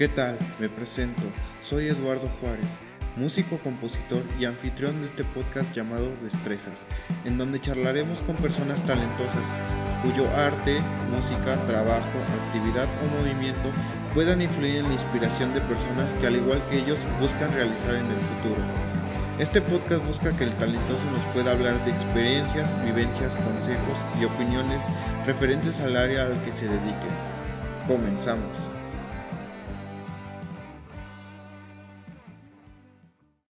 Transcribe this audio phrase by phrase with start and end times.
[0.00, 0.38] ¿Qué tal?
[0.58, 1.20] Me presento.
[1.60, 2.80] Soy Eduardo Juárez,
[3.16, 6.86] músico, compositor y anfitrión de este podcast llamado Destrezas,
[7.26, 9.54] en donde charlaremos con personas talentosas
[10.02, 10.80] cuyo arte,
[11.14, 13.70] música, trabajo, actividad o movimiento
[14.14, 18.06] puedan influir en la inspiración de personas que al igual que ellos buscan realizar en
[18.06, 18.62] el futuro.
[19.38, 24.86] Este podcast busca que el talentoso nos pueda hablar de experiencias, vivencias, consejos y opiniones
[25.26, 27.10] referentes al área al que se dedique.
[27.86, 28.70] Comenzamos.